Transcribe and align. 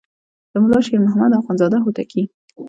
د 0.51 0.53
ملا 0.63 0.79
شیر 0.85 0.99
محمد 1.05 1.31
اخوندزاده 1.39 1.77
هوتکی. 1.83 2.23